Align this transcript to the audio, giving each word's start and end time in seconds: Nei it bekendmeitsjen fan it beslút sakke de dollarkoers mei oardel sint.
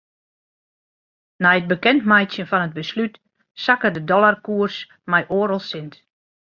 Nei 1.43 1.57
it 1.59 1.69
bekendmeitsjen 1.71 2.49
fan 2.49 2.65
it 2.67 2.75
beslút 2.77 3.13
sakke 3.63 3.89
de 3.95 4.01
dollarkoers 4.09 4.77
mei 5.11 5.23
oardel 5.37 5.63
sint. 5.71 5.93